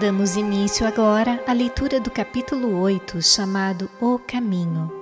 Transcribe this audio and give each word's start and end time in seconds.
Damos 0.00 0.36
início 0.36 0.86
agora 0.86 1.42
à 1.46 1.54
leitura 1.54 1.98
do 1.98 2.10
capítulo 2.10 2.78
8, 2.80 3.22
chamado 3.22 3.90
O 3.98 4.18
Caminho, 4.18 4.92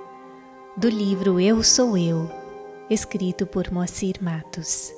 do 0.77 0.87
livro 0.87 1.37
Eu 1.37 1.61
Sou 1.61 1.97
Eu, 1.97 2.31
escrito 2.89 3.45
por 3.45 3.69
Moacir 3.69 4.23
Matos. 4.23 4.93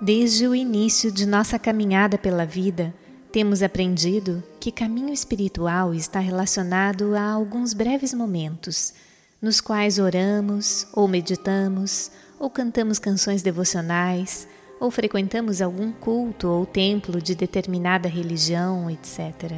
Desde 0.00 0.46
o 0.46 0.54
início 0.54 1.10
de 1.10 1.26
nossa 1.26 1.58
caminhada 1.58 2.16
pela 2.16 2.46
vida, 2.46 2.94
temos 3.32 3.60
aprendido 3.60 4.44
que 4.60 4.70
caminho 4.70 5.12
espiritual 5.12 5.92
está 5.92 6.20
relacionado 6.20 7.16
a 7.16 7.32
alguns 7.32 7.74
breves 7.74 8.14
momentos, 8.14 8.94
nos 9.42 9.60
quais 9.60 9.98
oramos, 9.98 10.86
ou 10.92 11.08
meditamos, 11.08 12.12
ou 12.38 12.48
cantamos 12.48 13.00
canções 13.00 13.42
devocionais 13.42 14.46
ou 14.78 14.90
frequentamos 14.90 15.62
algum 15.62 15.90
culto 15.92 16.48
ou 16.48 16.66
templo 16.66 17.20
de 17.20 17.34
determinada 17.34 18.08
religião, 18.08 18.90
etc. 18.90 19.52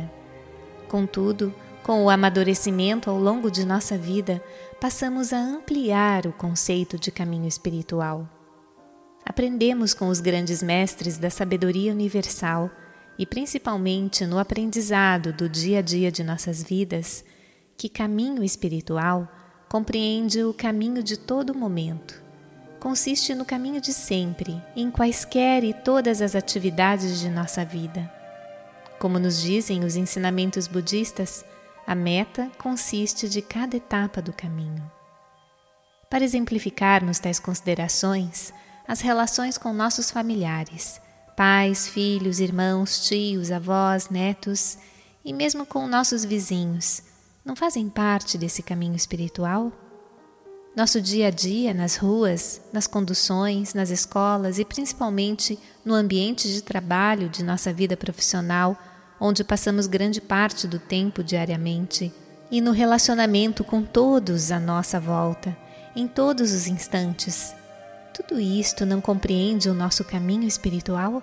Contudo, 0.89 1.53
com 1.83 2.05
o 2.05 2.11
amadurecimento 2.11 3.11
ao 3.11 3.19
longo 3.19 3.51
de 3.51 3.65
nossa 3.65 3.97
vida, 3.97 4.43
passamos 4.81 5.33
a 5.33 5.39
ampliar 5.39 6.27
o 6.27 6.33
conceito 6.33 6.99
de 6.99 7.11
caminho 7.11 7.49
espiritual. 7.49 8.29
Aprendemos 9.25 9.93
com 9.93 10.09
os 10.09 10.21
grandes 10.21 10.63
mestres 10.63 11.19
da 11.19 11.31
sabedoria 11.31 11.93
universal 11.93 12.71
e, 13.19 13.27
principalmente 13.27 14.25
no 14.25 14.39
aprendizado 14.39 15.33
do 15.33 15.49
dia 15.49 15.81
a 15.81 15.83
dia 15.83 16.11
de 16.11 16.23
nossas 16.23 16.63
vidas, 16.63 17.25
que 17.77 17.89
caminho 17.89 18.43
espiritual 18.45 19.29
compreende 19.69 20.43
o 20.45 20.55
caminho 20.55 21.03
de 21.03 21.19
todo 21.19 21.55
momento 21.55 22.28
consiste 22.79 23.35
no 23.35 23.45
caminho 23.45 23.81
de 23.81 23.93
sempre, 23.93 24.63
em 24.75 24.91
quaisquer 24.91 25.65
e 25.65 25.75
todas 25.75 26.23
as 26.23 26.35
atividades 26.35 27.21
de 27.21 27.29
nossa 27.29 27.65
vida. 27.65 28.11
Como 28.99 29.19
nos 29.19 29.41
dizem 29.41 29.85
os 29.85 29.97
ensinamentos 29.97 30.67
budistas, 30.67 31.45
a 31.87 31.95
meta 31.95 32.51
consiste 32.59 33.29
de 33.29 33.41
cada 33.41 33.77
etapa 33.77 34.21
do 34.21 34.33
caminho. 34.33 34.91
Para 36.11 36.25
exemplificarmos 36.25 37.19
tais 37.19 37.39
considerações, 37.39 38.53
as 38.87 39.01
relações 39.01 39.59
com 39.59 39.73
nossos 39.73 40.11
familiares, 40.11 41.01
pais, 41.37 41.87
filhos, 41.87 42.41
irmãos, 42.41 43.07
tios, 43.07 43.51
avós, 43.51 44.09
netos 44.09 44.79
e 45.25 45.33
mesmo 45.33 45.67
com 45.67 45.87
nossos 45.87 46.25
vizinhos, 46.25 47.03
não 47.45 47.55
fazem 47.55 47.89
parte 47.89 48.37
desse 48.37 48.63
caminho 48.63 48.97
espiritual? 48.97 49.73
Nosso 50.79 51.01
dia 51.01 51.27
a 51.27 51.31
dia 51.31 51.75
nas 51.75 51.97
ruas, 51.97 52.61
nas 52.73 52.87
conduções, 52.87 53.75
nas 53.75 53.91
escolas 53.91 54.61
e 54.61 54.65
principalmente 54.65 55.59
no 55.85 55.93
ambiente 55.93 56.47
de 56.47 56.63
trabalho 56.63 57.29
de 57.29 57.43
nossa 57.43 57.73
vida 57.73 57.97
profissional, 57.97 58.79
onde 59.19 59.43
passamos 59.43 59.89
grande 59.89 60.21
parte 60.21 60.69
do 60.69 60.79
tempo 60.79 61.21
diariamente, 61.25 62.15
e 62.49 62.61
no 62.61 62.71
relacionamento 62.71 63.65
com 63.65 63.83
todos 63.83 64.53
à 64.53 64.61
nossa 64.61 65.01
volta, 65.01 65.59
em 65.97 66.07
todos 66.07 66.53
os 66.53 66.69
instantes. 66.69 67.53
Tudo 68.15 68.39
isto 68.39 68.87
não 68.87 69.01
compreende 69.01 69.69
o 69.69 69.75
nosso 69.75 70.05
caminho 70.05 70.47
espiritual? 70.47 71.21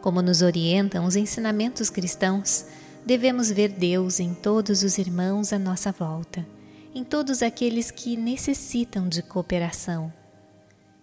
Como 0.00 0.20
nos 0.20 0.42
orientam 0.42 1.04
os 1.04 1.14
ensinamentos 1.14 1.88
cristãos, 1.88 2.64
devemos 3.06 3.48
ver 3.48 3.68
Deus 3.68 4.18
em 4.18 4.34
todos 4.34 4.82
os 4.82 4.98
irmãos 4.98 5.52
à 5.52 5.58
nossa 5.60 5.92
volta 5.92 6.55
em 6.96 7.04
todos 7.04 7.42
aqueles 7.42 7.90
que 7.90 8.16
necessitam 8.16 9.06
de 9.06 9.20
cooperação. 9.20 10.10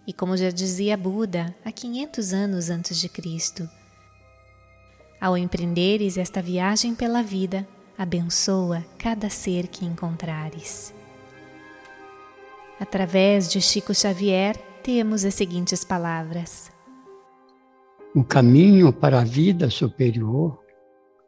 E 0.04 0.12
como 0.12 0.36
já 0.36 0.50
dizia 0.50 0.96
Buda 0.96 1.54
há 1.64 1.70
500 1.70 2.32
anos 2.32 2.68
antes 2.68 2.98
de 2.98 3.08
Cristo, 3.08 3.70
ao 5.20 5.38
empreenderes 5.38 6.18
esta 6.18 6.42
viagem 6.42 6.96
pela 6.96 7.22
vida, 7.22 7.64
abençoa 7.96 8.84
cada 8.98 9.30
ser 9.30 9.68
que 9.68 9.84
encontrares. 9.84 10.92
Através 12.80 13.48
de 13.48 13.60
Chico 13.60 13.94
Xavier, 13.94 14.56
temos 14.82 15.24
as 15.24 15.34
seguintes 15.34 15.84
palavras: 15.84 16.72
O 18.12 18.24
caminho 18.24 18.92
para 18.92 19.20
a 19.20 19.24
vida 19.24 19.70
superior 19.70 20.58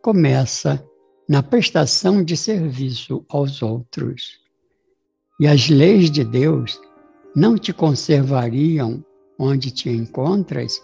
começa 0.03 0.85
na 1.29 1.41
prestação 1.41 2.25
de 2.25 2.37
serviço 2.37 3.25
aos 3.29 3.63
outros 3.63 4.45
e 5.39 5.47
as 5.47 5.69
leis 5.69 6.11
de 6.11 6.25
Deus 6.25 6.81
não 7.35 7.57
te 7.57 7.73
conservariam 7.73 9.05
onde 9.39 9.71
te 9.71 9.91
encontras 9.91 10.83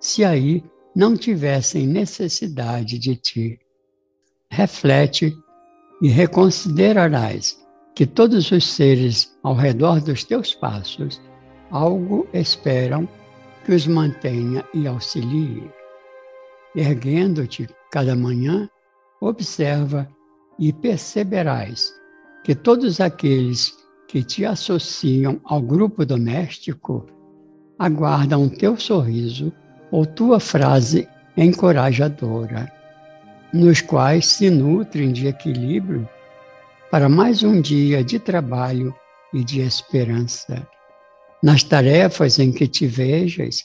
se 0.00 0.24
aí 0.24 0.64
não 0.96 1.16
tivessem 1.16 1.86
necessidade 1.86 2.98
de 2.98 3.14
ti. 3.14 3.60
Reflete 4.50 5.36
e 6.00 6.08
reconsiderarás 6.08 7.58
que 7.94 8.06
todos 8.06 8.50
os 8.50 8.66
seres 8.66 9.36
ao 9.42 9.54
redor 9.54 10.00
dos 10.00 10.24
teus 10.24 10.54
passos 10.54 11.20
algo 11.70 12.26
esperam 12.32 13.08
que 13.64 13.72
os 13.72 13.86
mantenha 13.86 14.64
e 14.72 14.86
auxilie. 14.86 15.70
Erguendo-te 16.74 17.68
cada 17.90 18.16
manhã, 18.16 18.68
observa 19.20 20.08
e 20.58 20.72
perceberás 20.72 21.92
que 22.42 22.54
todos 22.54 23.00
aqueles 23.00 23.74
que 24.10 24.24
te 24.24 24.44
associam 24.44 25.40
ao 25.44 25.62
grupo 25.62 26.04
doméstico 26.04 27.06
aguardam 27.78 28.48
teu 28.48 28.76
sorriso 28.76 29.52
ou 29.88 30.04
tua 30.04 30.40
frase 30.40 31.08
encorajadora, 31.36 32.68
nos 33.54 33.80
quais 33.80 34.26
se 34.26 34.50
nutrem 34.50 35.12
de 35.12 35.28
equilíbrio 35.28 36.08
para 36.90 37.08
mais 37.08 37.44
um 37.44 37.60
dia 37.60 38.02
de 38.02 38.18
trabalho 38.18 38.92
e 39.32 39.44
de 39.44 39.60
esperança. 39.60 40.66
Nas 41.40 41.62
tarefas 41.62 42.40
em 42.40 42.50
que 42.50 42.66
te 42.66 42.88
vejas, 42.88 43.64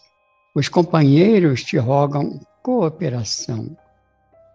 os 0.54 0.70
companheiros 0.70 1.64
te 1.64 1.76
rogam 1.76 2.40
cooperação. 2.62 3.76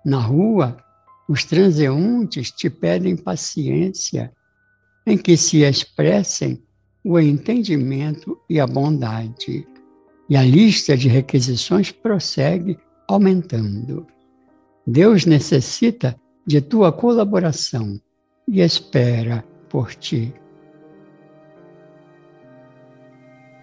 Na 0.07 0.21
rua, 0.21 0.77
os 1.29 1.45
transeuntes 1.45 2.53
te 2.53 2.71
pedem 2.71 3.17
paciência 3.17 4.33
em 5.11 5.19
que 5.19 5.37
se 5.37 5.63
expressem 5.63 6.63
o 7.05 7.19
entendimento 7.19 8.39
e 8.49 8.61
a 8.61 8.67
bondade. 8.67 9.67
E 10.29 10.37
a 10.37 10.43
lista 10.43 10.97
de 10.97 11.09
requisições 11.09 11.91
prossegue 11.91 12.79
aumentando. 13.09 14.07
Deus 14.87 15.27
necessita 15.27 16.17
de 16.47 16.61
tua 16.61 16.93
colaboração 16.93 18.01
e 18.47 18.61
espera 18.61 19.45
por 19.69 19.95
ti. 19.95 20.33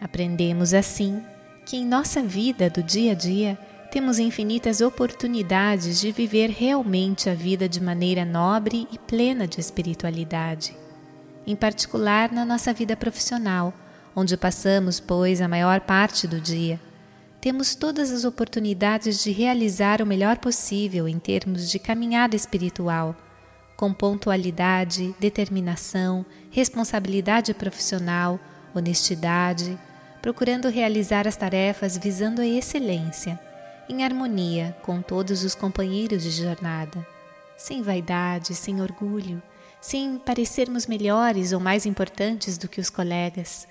Aprendemos 0.02 0.74
assim 0.74 1.22
que 1.66 1.78
em 1.78 1.86
nossa 1.86 2.22
vida 2.22 2.70
do 2.70 2.84
dia 2.84 3.14
a 3.14 3.16
dia 3.16 3.58
temos 3.90 4.20
infinitas 4.20 4.82
oportunidades 4.82 6.02
de 6.02 6.12
viver 6.12 6.50
realmente 6.50 7.30
a 7.30 7.34
vida 7.34 7.68
de 7.70 7.82
maneira 7.82 8.26
nobre 8.26 8.86
e 8.92 9.00
plena 9.00 9.48
de 9.48 9.60
espiritualidade 9.60 10.76
em 11.48 11.56
particular 11.56 12.30
na 12.30 12.44
nossa 12.44 12.74
vida 12.74 12.98
profissional, 12.98 13.74
onde 14.14 14.36
passamos, 14.36 15.00
pois, 15.00 15.40
a 15.40 15.48
maior 15.48 15.80
parte 15.80 16.28
do 16.28 16.42
dia. 16.42 16.78
Temos 17.40 17.74
todas 17.74 18.12
as 18.12 18.26
oportunidades 18.26 19.24
de 19.24 19.32
realizar 19.32 20.02
o 20.02 20.06
melhor 20.06 20.40
possível 20.40 21.08
em 21.08 21.18
termos 21.18 21.72
de 21.72 21.80
caminhada 21.80 22.36
espiritual, 22.36 23.16
com 23.78 23.94
pontualidade, 23.94 25.16
determinação, 25.20 26.26
responsabilidade 26.52 27.54
profissional, 27.54 28.38
honestidade, 28.76 29.80
procurando 30.22 30.68
realizar 30.68 31.28
as 31.28 31.38
tarefas 31.38 31.96
visando 31.96 32.42
a 32.42 32.46
excelência, 32.46 33.40
em 33.88 34.04
harmonia 34.04 34.76
com 34.82 35.02
todos 35.02 35.46
os 35.46 35.56
companheiros 35.56 36.24
de 36.24 36.32
jornada, 36.32 37.08
sem 37.56 37.82
vaidade, 37.82 38.54
sem 38.54 38.82
orgulho 38.82 39.42
sem 39.82 40.18
parecermos 40.18 40.88
melhores 40.88 41.54
ou 41.54 41.60
mais 41.60 41.86
importantes 41.86 42.58
do 42.58 42.68
que 42.68 42.82
os 42.82 42.90
colegas, 42.90 43.68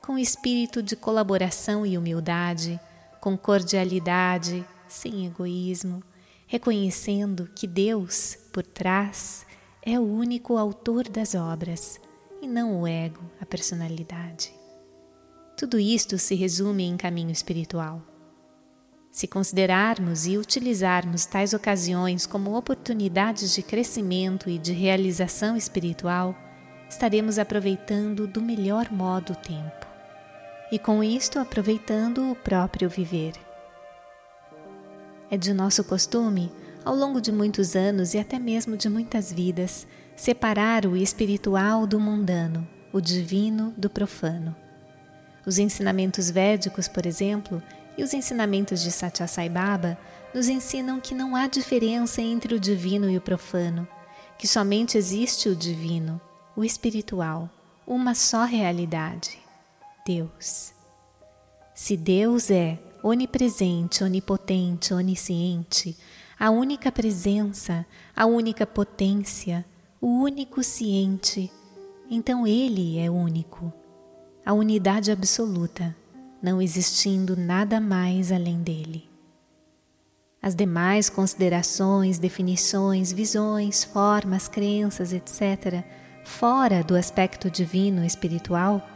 com 0.00 0.18
espírito 0.18 0.82
de 0.82 0.96
colaboração 0.96 1.84
e 1.84 1.96
humildade, 1.98 2.80
com 3.20 3.36
cordialidade, 3.36 4.64
sem 4.88 5.26
egoísmo, 5.26 6.02
reconhecendo 6.46 7.48
que 7.54 7.66
Deus, 7.66 8.36
por 8.52 8.64
trás, 8.64 9.46
é 9.82 9.98
o 9.98 10.02
único 10.02 10.56
autor 10.56 11.08
das 11.08 11.34
obras 11.34 12.00
e 12.42 12.48
não 12.48 12.80
o 12.80 12.86
ego, 12.86 13.22
a 13.40 13.46
personalidade. 13.46 14.52
Tudo 15.56 15.78
isto 15.78 16.18
se 16.18 16.34
resume 16.34 16.84
em 16.84 16.96
caminho 16.96 17.30
espiritual. 17.30 18.09
Se 19.10 19.26
considerarmos 19.26 20.24
e 20.26 20.38
utilizarmos 20.38 21.26
tais 21.26 21.52
ocasiões 21.52 22.26
como 22.26 22.56
oportunidades 22.56 23.52
de 23.52 23.62
crescimento 23.62 24.48
e 24.48 24.56
de 24.56 24.72
realização 24.72 25.56
espiritual, 25.56 26.34
estaremos 26.88 27.38
aproveitando 27.38 28.26
do 28.26 28.40
melhor 28.40 28.90
modo 28.92 29.32
o 29.32 29.36
tempo. 29.36 29.86
E 30.70 30.78
com 30.78 31.02
isto 31.02 31.38
aproveitando 31.40 32.30
o 32.30 32.36
próprio 32.36 32.88
viver, 32.88 33.32
É 35.32 35.36
de 35.36 35.52
nosso 35.54 35.84
costume, 35.84 36.50
ao 36.84 36.92
longo 36.92 37.20
de 37.20 37.30
muitos 37.30 37.76
anos 37.76 38.14
e 38.14 38.18
até 38.18 38.36
mesmo 38.36 38.76
de 38.76 38.88
muitas 38.88 39.32
vidas, 39.32 39.86
separar 40.16 40.86
o 40.86 40.96
espiritual 40.96 41.86
do 41.86 42.00
mundano, 42.00 42.66
o 42.92 43.00
divino 43.00 43.72
do 43.76 43.88
profano. 43.88 44.56
Os 45.46 45.58
ensinamentos 45.58 46.30
védicos, 46.30 46.88
por 46.88 47.06
exemplo, 47.06 47.62
e 47.96 48.02
os 48.02 48.14
ensinamentos 48.14 48.82
de 48.82 48.90
Satya 48.90 49.26
Sai 49.26 49.48
Baba 49.48 49.98
nos 50.34 50.48
ensinam 50.48 51.00
que 51.00 51.14
não 51.14 51.34
há 51.34 51.46
diferença 51.46 52.22
entre 52.22 52.54
o 52.54 52.60
divino 52.60 53.10
e 53.10 53.16
o 53.16 53.20
profano, 53.20 53.86
que 54.38 54.46
somente 54.46 54.96
existe 54.96 55.48
o 55.48 55.56
divino, 55.56 56.20
o 56.56 56.64
espiritual, 56.64 57.50
uma 57.86 58.14
só 58.14 58.44
realidade: 58.44 59.38
Deus. 60.06 60.72
Se 61.74 61.96
Deus 61.96 62.50
é 62.50 62.78
onipresente, 63.02 64.04
onipotente, 64.04 64.92
onisciente, 64.92 65.96
a 66.38 66.50
única 66.50 66.92
presença, 66.92 67.86
a 68.14 68.26
única 68.26 68.66
potência, 68.66 69.64
o 70.00 70.06
único 70.06 70.62
ciente, 70.62 71.50
então 72.10 72.46
Ele 72.46 72.98
é 72.98 73.10
único, 73.10 73.72
a 74.44 74.52
unidade 74.52 75.10
absoluta, 75.10 75.96
não 76.42 76.60
existindo 76.60 77.36
nada 77.36 77.80
mais 77.80 78.32
além 78.32 78.62
dele. 78.62 79.08
As 80.42 80.54
demais 80.54 81.10
considerações, 81.10 82.18
definições, 82.18 83.12
visões, 83.12 83.84
formas, 83.84 84.48
crenças, 84.48 85.12
etc., 85.12 85.84
fora 86.24 86.82
do 86.82 86.96
aspecto 86.96 87.50
divino 87.50 88.04
espiritual, 88.04 88.86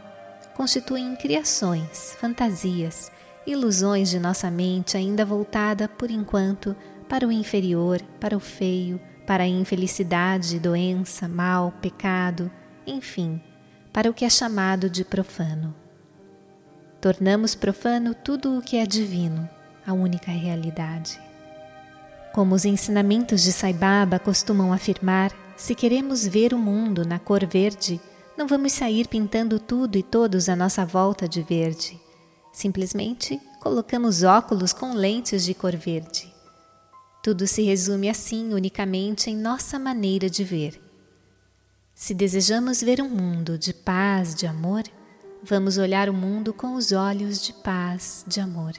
constituem 0.55 1.15
criações, 1.15 2.15
fantasias, 2.19 3.11
ilusões 3.45 4.09
de 4.09 4.19
nossa 4.19 4.49
mente 4.49 4.97
ainda 4.97 5.23
voltada, 5.23 5.87
por 5.87 6.09
enquanto, 6.09 6.75
para 7.07 7.27
o 7.27 7.31
inferior, 7.31 8.01
para 8.19 8.35
o 8.35 8.39
feio, 8.39 8.99
para 9.27 9.43
a 9.43 9.47
infelicidade, 9.47 10.59
doença, 10.59 11.27
mal, 11.27 11.71
pecado, 11.79 12.51
enfim, 12.87 13.39
para 13.93 14.09
o 14.09 14.13
que 14.13 14.25
é 14.25 14.29
chamado 14.29 14.89
de 14.89 15.05
profano. 15.05 15.84
Tornamos 17.05 17.53
profano 17.53 18.15
tudo 18.15 18.57
o 18.57 18.63
que 18.63 18.77
é 18.77 18.83
divino, 18.83 19.47
a 19.85 19.93
única 19.93 20.31
realidade. 20.31 21.21
Como 22.33 22.55
os 22.55 22.65
ensinamentos 22.65 23.43
de 23.43 23.51
Sai 23.51 23.73
Baba 23.73 24.17
costumam 24.17 24.73
afirmar, 24.73 25.31
se 25.55 25.75
queremos 25.75 26.25
ver 26.25 26.51
o 26.51 26.57
mundo 26.57 27.05
na 27.05 27.19
cor 27.19 27.45
verde, 27.45 28.01
não 28.35 28.47
vamos 28.47 28.71
sair 28.71 29.07
pintando 29.07 29.59
tudo 29.59 29.99
e 29.99 30.01
todos 30.01 30.49
à 30.49 30.55
nossa 30.55 30.83
volta 30.83 31.29
de 31.29 31.43
verde. 31.43 32.01
Simplesmente 32.51 33.39
colocamos 33.59 34.23
óculos 34.23 34.73
com 34.73 34.95
lentes 34.95 35.45
de 35.45 35.53
cor 35.53 35.75
verde. 35.75 36.33
Tudo 37.21 37.45
se 37.45 37.61
resume 37.61 38.09
assim 38.09 38.51
unicamente 38.51 39.29
em 39.29 39.37
nossa 39.37 39.77
maneira 39.77 40.27
de 40.27 40.43
ver. 40.43 40.81
Se 41.93 42.15
desejamos 42.15 42.81
ver 42.81 42.99
um 42.99 43.09
mundo 43.09 43.59
de 43.59 43.75
paz, 43.75 44.33
de 44.33 44.47
amor, 44.47 44.81
vamos 45.45 45.77
olhar 45.77 46.09
o 46.09 46.13
mundo 46.13 46.53
com 46.53 46.73
os 46.73 46.91
olhos 46.91 47.41
de 47.41 47.53
paz, 47.53 48.25
de 48.27 48.39
amor. 48.39 48.73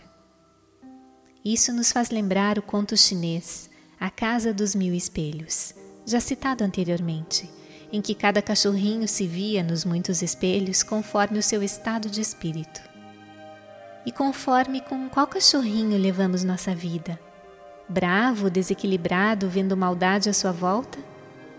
Isso 1.45 1.73
nos 1.73 1.93
faz 1.93 2.11
lembrar 2.11 2.59
o 2.59 2.63
conto 2.63 2.97
chinês 2.97 3.71
A 4.01 4.11
Casa 4.11 4.53
dos 4.53 4.75
Mil 4.75 4.93
Espelhos, 4.93 5.73
já 6.05 6.19
citado 6.19 6.65
anteriormente 6.65 7.49
em 7.93 8.03
que 8.03 8.17
cada 8.17 8.43
cachorrinho 8.43 9.07
se 9.07 9.27
via 9.29 9.63
nos 9.63 9.85
muitos 9.85 10.21
espelhos 10.21 10.83
conforme 10.83 11.39
o 11.39 11.43
seu 11.43 11.63
estado 11.63 12.11
de 12.11 12.21
espírito. 12.21 12.81
E 14.05 14.11
conforme 14.11 14.81
com 14.81 15.09
qual 15.09 15.27
cachorrinho 15.27 15.97
levamos 15.97 16.43
nossa 16.43 16.75
vida? 16.75 17.19
Bravo, 17.89 18.51
desequilibrado, 18.51 19.49
vendo 19.49 19.77
maldade 19.77 20.29
à 20.29 20.33
sua 20.33 20.51
volta? 20.51 20.99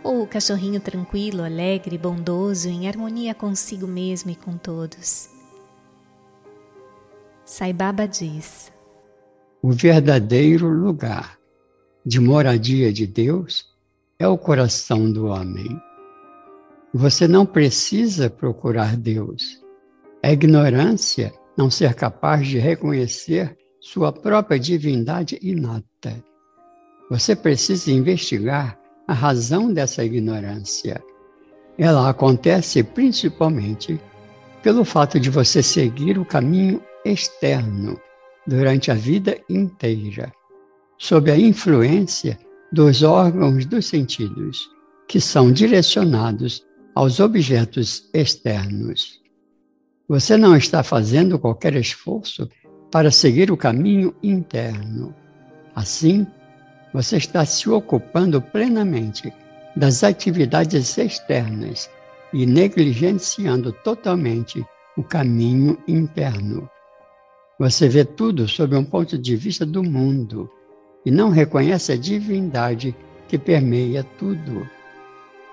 Ou 0.03 0.23
o 0.23 0.27
cachorrinho 0.27 0.79
tranquilo, 0.79 1.44
alegre, 1.44 1.97
bondoso, 1.97 2.69
em 2.69 2.88
harmonia 2.88 3.33
consigo 3.33 3.88
mesmo 3.88 4.31
e 4.31 4.35
com 4.35 4.57
todos? 4.57 5.29
Sai 7.45 7.73
Baba 7.73 8.07
diz: 8.07 8.71
O 9.61 9.71
verdadeiro 9.71 10.67
lugar 10.67 11.38
de 12.05 12.19
moradia 12.19 12.91
de 12.91 13.07
Deus 13.07 13.65
é 14.19 14.27
o 14.27 14.38
coração 14.38 15.11
do 15.11 15.27
homem. 15.27 15.81
Você 16.93 17.27
não 17.27 17.45
precisa 17.45 18.29
procurar 18.29 18.95
Deus. 18.95 19.61
É 20.23 20.31
ignorância 20.31 21.33
não 21.57 21.69
ser 21.69 21.93
capaz 21.93 22.47
de 22.47 22.57
reconhecer 22.57 23.57
sua 23.79 24.11
própria 24.11 24.59
divindade 24.59 25.38
inata. 25.41 26.23
Você 27.09 27.35
precisa 27.35 27.91
investigar 27.91 28.79
a 29.07 29.13
razão 29.13 29.71
dessa 29.71 30.04
ignorância. 30.04 31.01
Ela 31.77 32.09
acontece 32.09 32.83
principalmente 32.83 34.00
pelo 34.62 34.83
fato 34.83 35.19
de 35.19 35.30
você 35.30 35.63
seguir 35.63 36.18
o 36.18 36.25
caminho 36.25 36.81
externo 37.06 38.00
durante 38.45 38.92
a 38.92 38.94
vida 38.94 39.38
inteira, 39.50 40.31
sob 40.98 41.31
a 41.31 41.38
influência 41.38 42.38
dos 42.71 43.04
órgãos 43.04 43.65
dos 43.65 43.86
sentidos, 43.86 44.69
que 45.07 45.21
são 45.21 45.51
direcionados 45.51 46.65
aos 46.95 47.19
objetos 47.19 48.10
externos. 48.13 49.21
Você 50.10 50.36
não 50.36 50.56
está 50.56 50.83
fazendo 50.83 51.38
qualquer 51.38 51.75
esforço 51.75 52.50
para 52.92 53.12
seguir 53.12 53.51
o 53.51 53.57
caminho 53.57 54.15
interno. 54.24 55.13
Assim, 55.75 56.25
você 56.94 57.18
está 57.18 57.45
se 57.45 57.69
ocupando 57.69 58.42
plenamente 58.42 59.34
das 59.75 60.04
atividades 60.04 60.98
externas 60.98 61.89
e 62.34 62.45
negligenciando 62.45 63.72
totalmente 63.72 64.66
o 64.98 65.04
caminho 65.04 65.78
interno. 65.88 66.69
Você 67.60 67.88
vê 67.88 68.04
tudo 68.04 68.48
sob 68.48 68.75
um 68.75 68.84
ponto 68.84 69.18
de 69.18 69.36
vista 69.36 69.66
do 69.66 69.84
mundo 69.84 70.50
e 71.06 71.12
não 71.12 71.30
reconhece 71.30 71.92
a 71.92 71.98
divindade 71.98 72.95
que 73.28 73.38
permeia 73.38 74.04
tudo. 74.18 74.68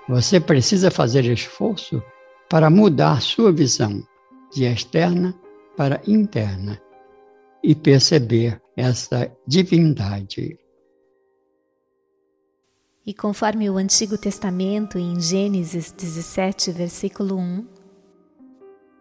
Você 0.07 0.39
precisa 0.39 0.91
fazer 0.91 1.25
esforço 1.25 2.01
para 2.49 2.69
mudar 2.69 3.21
sua 3.21 3.51
visão 3.51 4.03
de 4.53 4.65
externa 4.65 5.33
para 5.75 6.01
interna 6.07 6.79
e 7.63 7.73
perceber 7.73 8.61
essa 8.77 9.31
divindade. 9.47 10.57
E 13.07 13.13
conforme 13.13 13.69
o 13.69 13.77
Antigo 13.77 14.17
Testamento, 14.17 14.97
em 14.97 15.21
Gênesis 15.21 15.91
17, 15.91 16.71
versículo 16.71 17.37
1, 17.37 17.67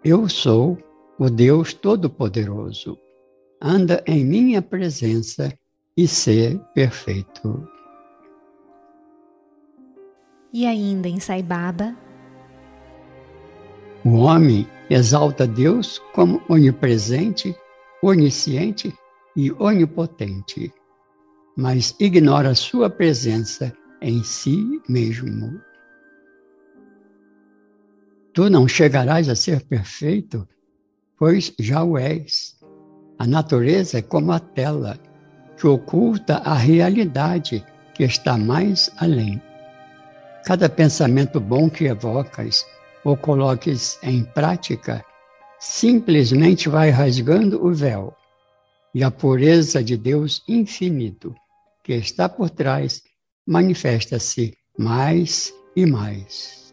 Eu 0.04 0.28
sou 0.28 0.76
o 1.18 1.30
Deus 1.30 1.72
Todo-Poderoso. 1.72 2.98
Anda 3.62 4.04
em 4.06 4.22
minha 4.22 4.60
presença 4.60 5.50
e 5.96 6.06
ser 6.06 6.58
perfeito. 6.74 7.66
E 10.52 10.66
ainda 10.66 11.08
em 11.08 11.18
Saibaba, 11.18 11.96
o 14.04 14.16
homem 14.16 14.68
exalta 14.90 15.46
Deus 15.46 15.98
como 16.12 16.42
onipresente, 16.46 17.56
onisciente 18.02 18.94
e 19.34 19.50
onipotente, 19.52 20.70
mas 21.56 21.96
ignora 21.98 22.54
sua 22.54 22.90
presença 22.90 23.74
em 24.04 24.22
si 24.22 24.82
mesmo. 24.86 25.58
Tu 28.34 28.50
não 28.50 28.68
chegarás 28.68 29.30
a 29.30 29.34
ser 29.34 29.64
perfeito, 29.64 30.46
pois 31.18 31.54
já 31.58 31.82
o 31.82 31.96
és. 31.96 32.54
A 33.18 33.26
natureza 33.26 33.98
é 33.98 34.02
como 34.02 34.32
a 34.32 34.38
tela 34.38 34.98
que 35.56 35.66
oculta 35.66 36.36
a 36.38 36.54
realidade 36.54 37.64
que 37.94 38.04
está 38.04 38.36
mais 38.36 38.90
além. 38.98 39.40
Cada 40.44 40.68
pensamento 40.68 41.40
bom 41.40 41.70
que 41.70 41.86
evocas 41.86 42.66
ou 43.04 43.16
coloques 43.16 43.98
em 44.02 44.22
prática 44.22 45.02
simplesmente 45.58 46.68
vai 46.68 46.90
rasgando 46.90 47.64
o 47.64 47.72
véu 47.72 48.14
e 48.94 49.02
a 49.02 49.10
pureza 49.10 49.82
de 49.82 49.96
Deus 49.96 50.42
infinito 50.46 51.34
que 51.82 51.94
está 51.94 52.28
por 52.28 52.50
trás 52.50 53.02
manifesta-se 53.46 54.52
mais 54.78 55.52
e 55.76 55.86
mais. 55.86 56.63